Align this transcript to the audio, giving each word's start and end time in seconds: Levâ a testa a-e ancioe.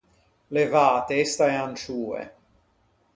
Levâ 0.53 0.85
a 0.99 1.01
testa 1.09 1.43
a-e 1.45 1.57
ancioe. 1.67 2.21